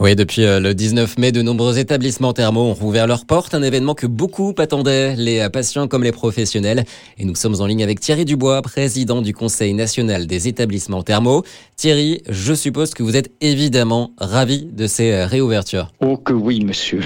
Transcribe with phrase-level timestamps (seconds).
[0.00, 3.62] Oui, depuis euh, le 19 mai, de nombreux établissements thermaux ont rouvert leurs portes, un
[3.62, 6.84] événement que beaucoup attendaient, les patients comme les professionnels.
[7.16, 11.44] Et nous sommes en ligne avec Thierry Dubois, président du Conseil national des établissements thermaux.
[11.76, 15.92] Thierry, je suppose que vous êtes évidemment ravi de ces euh, réouvertures.
[16.00, 17.00] Oh que oui, monsieur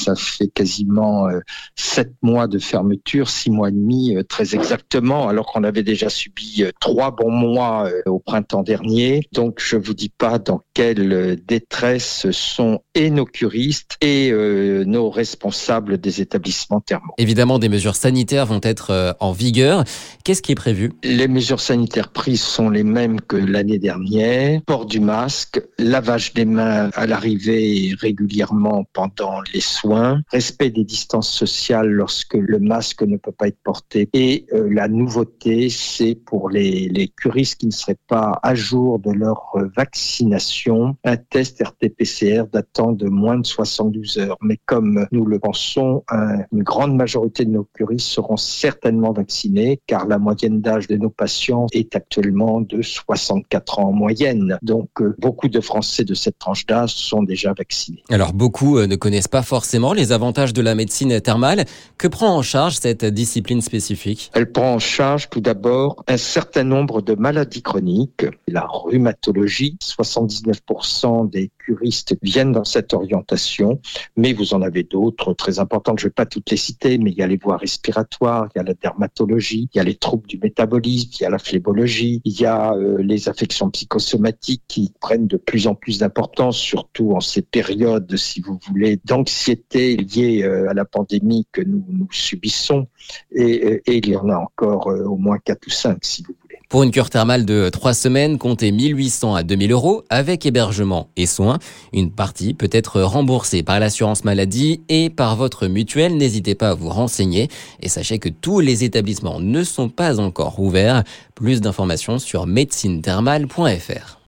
[0.00, 1.40] ça fait quasiment euh,
[1.76, 6.08] sept mois de fermeture, six mois et demi euh, très exactement, alors qu'on avait déjà
[6.08, 9.22] subi euh, trois bons mois au printemps dernier.
[9.32, 15.98] Donc je vous dis pas dans quelle détresse sont et nos curistes et nos responsables
[15.98, 17.14] des établissements thermaux.
[17.18, 19.84] Évidemment, des mesures sanitaires vont être en vigueur.
[20.24, 20.92] Qu'est-ce qui est prévu?
[21.02, 24.60] Les mesures sanitaires prises sont les mêmes que l'année dernière.
[24.66, 29.89] Port du masque, lavage des mains à l'arrivée régulièrement pendant les soins
[30.30, 34.08] respect des distances sociales lorsque le masque ne peut pas être porté.
[34.12, 39.10] Et euh, la nouveauté, c'est pour les, curistes qui ne seraient pas à jour de
[39.10, 44.36] leur euh, vaccination, un test RT-PCR datant de moins de 72 heures.
[44.42, 46.04] Mais comme nous le pensons,
[46.52, 51.10] une grande majorité de nos curistes seront certainement vaccinés, car la moyenne d'âge de nos
[51.10, 54.58] patients est actuellement de 64 ans en moyenne.
[54.62, 58.02] Donc euh, beaucoup de Français de cette tranche d'âge sont déjà vaccinés.
[58.10, 61.64] Alors beaucoup ne connaissent pas forcément les avantages de la médecine thermale.
[61.98, 64.30] Que prend en charge cette discipline spécifique?
[64.34, 71.30] Elle prend en charge tout d'abord un certain nombre de maladies chroniques, la rhumatologie, 79%
[71.30, 73.80] des curistes viennent dans cette orientation,
[74.16, 77.10] mais vous en avez d'autres très importantes, je ne vais pas toutes les citer, mais
[77.10, 79.94] il y a les voies respiratoires, il y a la dermatologie, il y a les
[79.94, 84.62] troubles du métabolisme, il y a la phlébologie, il y a euh, les affections psychosomatiques
[84.68, 89.69] qui prennent de plus en plus d'importance, surtout en ces périodes, si vous voulez, d'anxiété
[89.78, 92.86] liées euh, à la pandémie que nous, subissons.
[93.32, 96.34] Et, et, il y en a encore euh, au moins 4 ou 5, si vous
[96.42, 96.58] voulez.
[96.68, 101.26] Pour une cure thermale de 3 semaines, comptez 1800 à 2000 euros avec hébergement et
[101.26, 101.58] soins.
[101.92, 106.16] Une partie peut être remboursée par l'assurance maladie et par votre mutuelle.
[106.16, 107.48] N'hésitez pas à vous renseigner
[107.80, 111.02] et sachez que tous les établissements ne sont pas encore ouverts.
[111.34, 114.18] Plus d'informations sur médecinethermale.fr.